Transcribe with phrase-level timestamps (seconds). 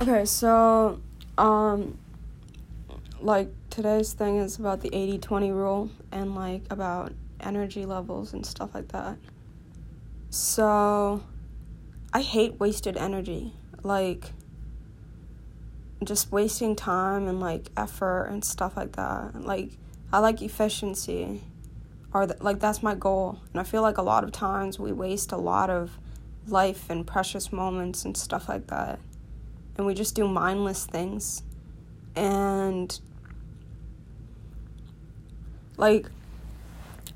[0.00, 1.00] Okay, so
[1.36, 1.98] um
[3.20, 8.74] like today's thing is about the 80-20 rule and like about energy levels and stuff
[8.74, 9.16] like that.
[10.30, 11.24] So
[12.12, 13.52] I hate wasted energy.
[13.82, 14.30] Like
[16.04, 19.42] just wasting time and like effort and stuff like that.
[19.42, 19.70] Like
[20.12, 21.42] I like efficiency
[22.14, 23.40] or th- like that's my goal.
[23.50, 25.98] And I feel like a lot of times we waste a lot of
[26.46, 29.00] life and precious moments and stuff like that.
[29.78, 31.42] And we just do mindless things.
[32.14, 32.98] And
[35.78, 36.10] like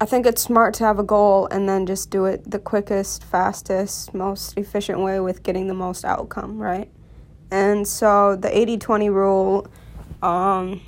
[0.00, 3.22] I think it's smart to have a goal and then just do it the quickest,
[3.22, 6.90] fastest, most efficient way with getting the most outcome, right?
[7.52, 9.68] And so the 80 20 rule,
[10.20, 10.80] um,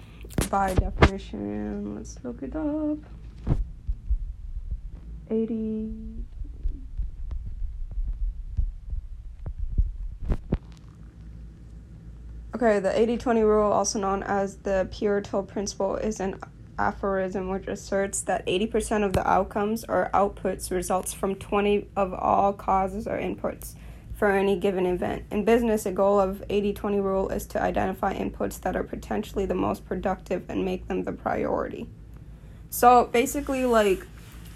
[0.51, 2.99] by definition, let's look it up.
[5.31, 6.24] 80.
[12.55, 16.39] Okay, the 80 20 rule, also known as the Pareto principle, is an
[16.79, 22.53] aphorism which asserts that 80% of the outcomes or outputs results from 20 of all
[22.53, 23.75] causes or inputs
[24.15, 25.25] for any given event.
[25.33, 29.57] In business, a goal of 80-20 rule is to identify inputs that are potentially the
[29.57, 31.89] most productive and make them the priority.
[32.71, 34.07] So basically like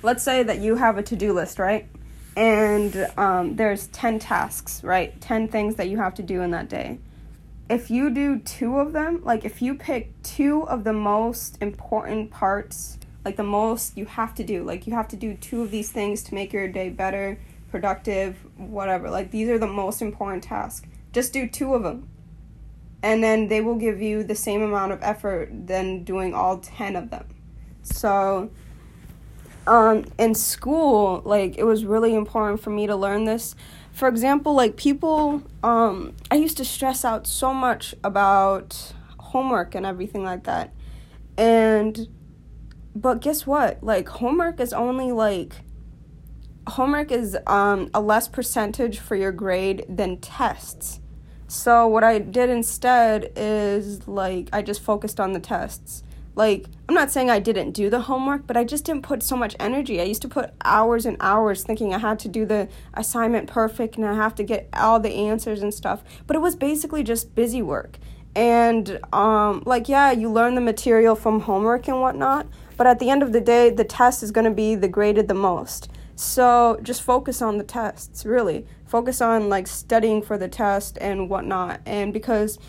[0.05, 1.89] let's say that you have a to-do list, right?
[2.36, 5.20] And um, there's 10 tasks, right?
[5.20, 7.01] 10 things that you have to do in that day
[7.69, 12.30] if you do two of them, like if you pick two of the most important
[12.30, 15.70] parts, like the most you have to do, like you have to do two of
[15.70, 17.39] these things to make your day better,
[17.70, 19.11] productive, whatever.
[19.11, 20.86] Like these are the most important tasks.
[21.12, 22.08] Just do two of them.
[23.02, 26.96] And then they will give you the same amount of effort than doing all 10
[26.96, 27.27] of them.
[27.83, 28.50] So,
[29.66, 33.55] um, in school, like it was really important for me to learn this
[33.99, 39.85] for example, like people, um, I used to stress out so much about homework and
[39.85, 40.73] everything like that.
[41.37, 42.07] And,
[42.95, 43.83] but guess what?
[43.83, 45.53] Like, homework is only like,
[46.69, 51.01] homework is um, a less percentage for your grade than tests.
[51.48, 56.05] So, what I did instead is like, I just focused on the tests.
[56.39, 59.37] Like, I'm not saying I didn't do the homework, but I just didn't put so
[59.37, 60.01] much energy.
[60.01, 63.97] I used to put hours and hours thinking I had to do the assignment perfect
[63.97, 66.05] and I have to get all the answers and stuff.
[66.29, 67.99] But it was basically just busy work.
[68.37, 73.11] And, um, like, yeah, you learn the material from homework and whatnot, but at the
[73.11, 75.91] end of the day, the test is going to be the graded the most.
[76.15, 78.65] So just focus on the tests, really.
[78.87, 81.81] Focus on, like, studying for the test and whatnot.
[81.85, 82.61] And because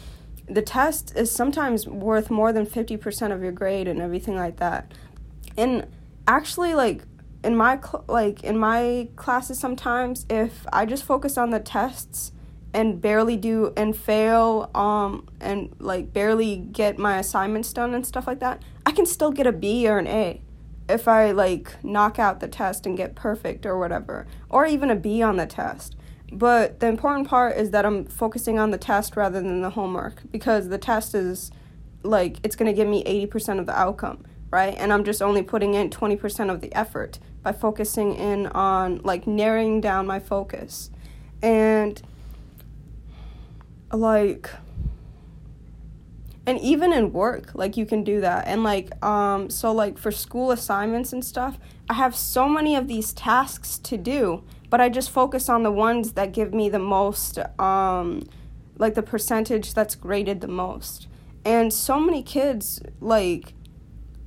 [0.50, 4.94] the test is sometimes worth more than 50% of your grade and everything like that.
[5.58, 5.88] And
[6.28, 7.04] actually like
[7.44, 12.32] in my cl- like in my classes sometimes if I just focus on the tests
[12.74, 18.28] and barely do and fail um and like barely get my assignments done and stuff
[18.28, 20.42] like that, I can still get a B or an A
[20.88, 24.96] if I like knock out the test and get perfect or whatever or even a
[24.96, 25.96] B on the test.
[26.32, 30.22] But the important part is that I'm focusing on the test rather than the homework
[30.32, 31.52] because the test is
[32.04, 34.76] like it's going to give me 80% of the outcome, right?
[34.78, 39.26] And I'm just only putting in 20% of the effort by focusing in on like
[39.28, 40.92] narrowing down my focus.
[41.42, 42.02] And
[43.92, 44.50] like
[46.46, 50.12] and even in work like you can do that and like um so like for
[50.12, 54.90] school assignments and stuff i have so many of these tasks to do but I
[54.90, 58.24] just focus on the ones that give me the most, um,
[58.78, 61.08] like the percentage that's graded the most.
[61.46, 63.54] And so many kids, like,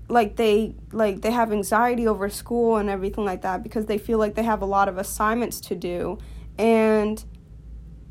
[0.09, 4.19] like they like they have anxiety over school and everything like that because they feel
[4.19, 6.19] like they have a lot of assignments to do
[6.59, 7.25] and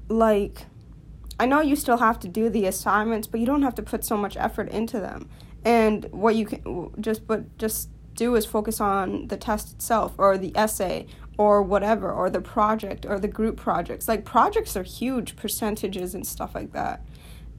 [0.08, 0.66] like
[1.40, 4.04] I know you still have to do the assignments but you don't have to put
[4.04, 5.30] so much effort into them
[5.64, 10.38] and what you can just but just do is focus on the test itself or
[10.38, 11.06] the essay
[11.42, 14.08] or whatever or the project or the group projects.
[14.08, 17.04] Like projects are huge percentages and stuff like that.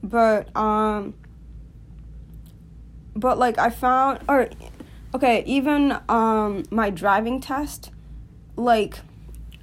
[0.01, 1.13] But um
[3.15, 4.49] but like i found or
[5.13, 7.91] okay even um my driving test
[8.55, 8.99] like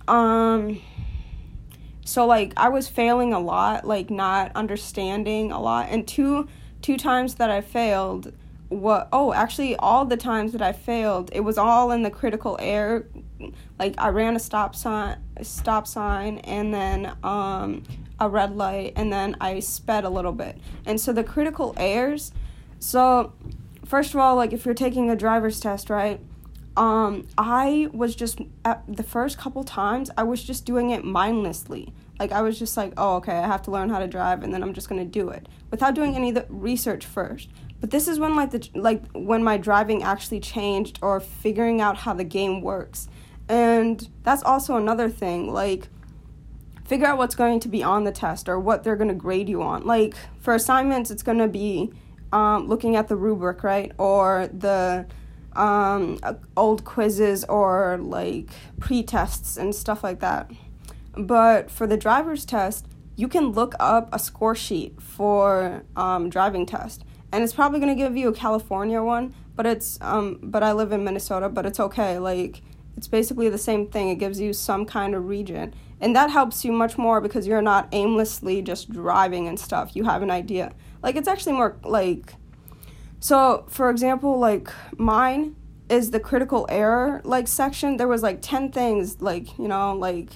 [0.06, 0.80] um
[2.04, 5.88] so like i was failing a lot like not understanding a lot.
[5.88, 6.46] And two
[6.82, 8.32] two times that i failed
[8.70, 12.56] what oh actually all the times that i failed it was all in the critical
[12.60, 13.04] air
[13.78, 17.82] like I ran a stop sign, stop sign, and then um,
[18.18, 20.58] a red light, and then I sped a little bit.
[20.84, 22.32] And so the critical errors.
[22.78, 23.32] So
[23.84, 26.20] first of all, like if you're taking a driver's test, right?
[26.76, 31.92] Um, I was just at the first couple times I was just doing it mindlessly.
[32.20, 34.52] Like I was just like, oh, okay, I have to learn how to drive, and
[34.52, 37.48] then I'm just gonna do it without doing any of the research first.
[37.80, 41.96] But this is when like the like when my driving actually changed, or figuring out
[41.96, 43.08] how the game works,
[43.48, 45.50] and that's also another thing.
[45.50, 45.88] Like
[46.84, 49.62] figure out what's going to be on the test or what they're gonna grade you
[49.62, 49.86] on.
[49.86, 51.90] Like for assignments, it's gonna be
[52.32, 55.06] um, looking at the rubric, right, or the
[55.54, 56.18] um,
[56.56, 60.50] old quizzes or like pre-tests and stuff like that.
[61.26, 62.86] But for the driver's test,
[63.16, 67.94] you can look up a score sheet for um, driving test, and it's probably gonna
[67.94, 69.34] give you a California one.
[69.56, 72.18] But it's um, but I live in Minnesota, but it's okay.
[72.18, 72.62] Like
[72.96, 74.08] it's basically the same thing.
[74.08, 77.62] It gives you some kind of region, and that helps you much more because you're
[77.62, 79.94] not aimlessly just driving and stuff.
[79.94, 80.72] You have an idea.
[81.02, 82.34] Like it's actually more like
[83.20, 85.54] so, for example, like mine
[85.90, 87.98] is the critical error like section.
[87.98, 90.30] There was like 10 things like, you know, like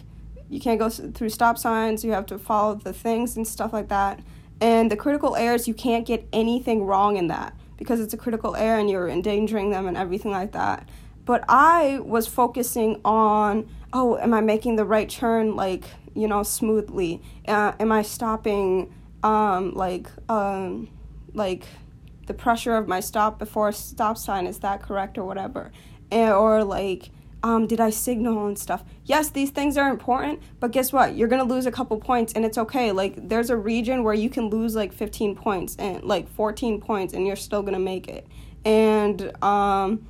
[0.49, 3.89] you can't go through stop signs, you have to follow the things and stuff like
[3.89, 4.21] that.
[4.61, 8.55] And the critical errors, you can't get anything wrong in that because it's a critical
[8.57, 10.89] error and you're endangering them and everything like that.
[11.25, 16.43] But I was focusing on, oh, am I making the right turn like, you know,
[16.43, 17.23] smoothly?
[17.49, 18.93] Uh, am I stopping
[19.25, 20.87] um like um
[21.33, 21.65] like
[22.27, 25.73] the pressure of my stop before a stop sign is that correct or whatever
[26.11, 27.11] and, or like
[27.45, 28.83] um, did i signal and stuff.
[29.05, 31.15] Yes these things are important but guess what?
[31.15, 32.91] You're gonna lose a couple points and it's okay.
[32.91, 37.13] Like there's a region where you can lose like 15 points and like 14 points
[37.13, 38.27] and you're still gonna make it.
[38.65, 40.09] And um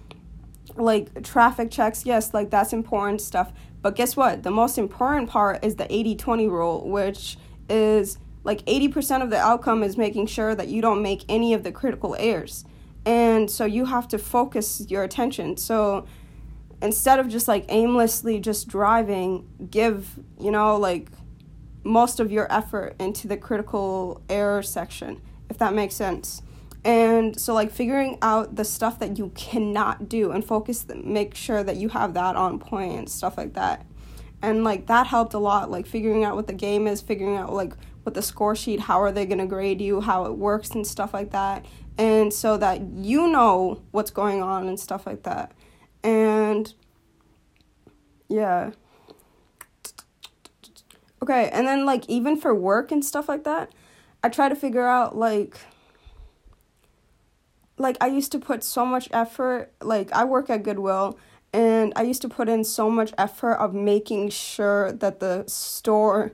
[0.76, 3.52] like traffic checks yes like that's important stuff.
[3.82, 4.44] But guess what?
[4.44, 7.36] The most important part is the 80-20 rule which
[7.69, 11.64] is like 80% of the outcome is making sure that you don't make any of
[11.64, 12.64] the critical errors.
[13.04, 15.56] And so you have to focus your attention.
[15.56, 16.06] So
[16.84, 21.08] instead of just like aimlessly just driving, give, you know, like
[21.82, 25.20] most of your effort into the critical error section,
[25.50, 26.42] if that makes sense.
[26.86, 31.64] And so, like, figuring out the stuff that you cannot do and focus, make sure
[31.64, 33.86] that you have that on point and stuff like that.
[34.42, 37.54] And, like, that helped a lot, like, figuring out what the game is, figuring out,
[37.54, 37.72] like,
[38.04, 40.86] with the score sheet how are they going to grade you how it works and
[40.86, 41.64] stuff like that
[41.96, 45.52] and so that you know what's going on and stuff like that
[46.04, 46.74] and
[48.28, 48.70] yeah
[51.22, 53.72] okay and then like even for work and stuff like that
[54.22, 55.58] i try to figure out like
[57.78, 61.18] like i used to put so much effort like i work at goodwill
[61.52, 66.32] and i used to put in so much effort of making sure that the store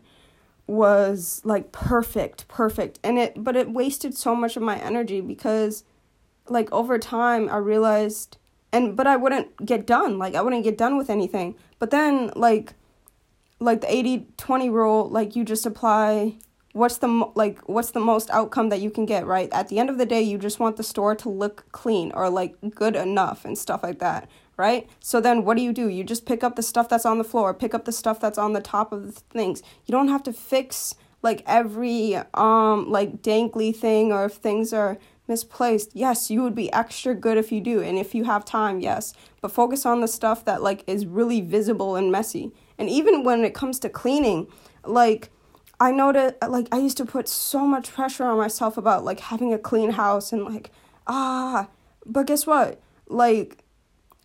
[0.71, 3.01] was like perfect, perfect.
[3.03, 5.83] And it but it wasted so much of my energy because
[6.49, 8.37] like over time I realized
[8.73, 10.19] and but I wouldn't get done.
[10.19, 11.55] Like I wouldn't get done with anything.
[11.79, 12.75] But then like
[13.59, 16.37] like the 80/20 rule, like you just apply
[16.73, 19.49] what's the like what's the most outcome that you can get, right?
[19.53, 22.31] At the end of the day, you just want the store to look clean or
[22.31, 24.29] like good enough and stuff like that
[24.61, 24.91] right?
[25.01, 25.89] So then what do you do?
[25.89, 28.37] You just pick up the stuff that's on the floor, pick up the stuff that's
[28.37, 29.63] on the top of the things.
[29.87, 34.99] You don't have to fix like every um like dankly thing or if things are
[35.31, 35.93] misplaced.
[35.95, 39.15] Yes, you would be extra good if you do and if you have time, yes.
[39.41, 42.53] But focus on the stuff that like is really visible and messy.
[42.77, 44.49] And even when it comes to cleaning,
[44.85, 45.31] like
[45.79, 49.55] I noticed like I used to put so much pressure on myself about like having
[49.55, 50.71] a clean house and like
[51.07, 51.69] ah,
[52.05, 52.81] but guess what?
[53.09, 53.65] Like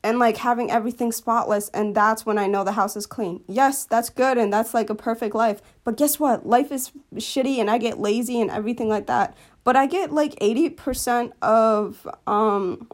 [0.03, 3.43] and like having everything spotless and that's when I know the house is clean.
[3.47, 5.61] Yes, that's good and that's like a perfect life.
[5.83, 6.45] But guess what?
[6.45, 9.35] Life is shitty and I get lazy and everything like that.
[9.65, 12.87] But I get like 80% of um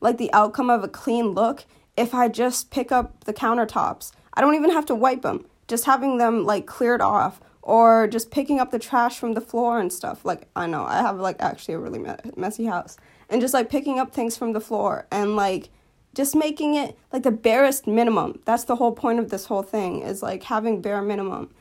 [0.00, 4.12] like the outcome of a clean look if I just pick up the countertops.
[4.32, 5.44] I don't even have to wipe them.
[5.66, 9.80] Just having them like cleared off or just picking up the trash from the floor
[9.80, 10.24] and stuff.
[10.24, 12.96] Like I know I have like actually a really me- messy house.
[13.28, 15.68] And just like picking up things from the floor and like
[16.14, 18.40] just making it like the barest minimum.
[18.44, 21.52] That's the whole point of this whole thing is like having bare minimum.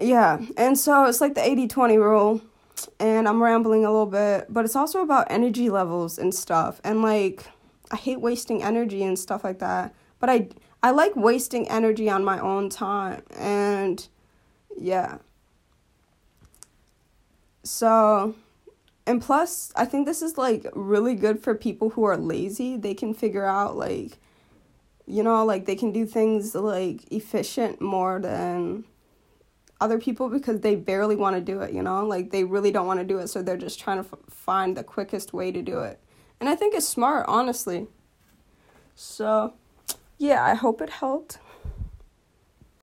[0.00, 2.40] Yeah, and so it's like the 80 20 rule,
[2.98, 6.80] and I'm rambling a little bit, but it's also about energy levels and stuff.
[6.84, 7.44] And like,
[7.90, 10.48] I hate wasting energy and stuff like that, but I,
[10.82, 14.06] I like wasting energy on my own time, and
[14.78, 15.18] yeah.
[17.62, 18.34] So
[19.10, 22.94] and plus i think this is like really good for people who are lazy they
[22.94, 24.18] can figure out like
[25.06, 28.84] you know like they can do things like efficient more than
[29.80, 32.06] other people because they barely want to do it you know?
[32.06, 34.76] Like they really don't want to do it so they're just trying to f- find
[34.76, 35.98] the quickest way to do it.
[36.40, 37.86] And i think it's smart honestly.
[38.94, 39.54] So
[40.18, 41.38] yeah i hope it helped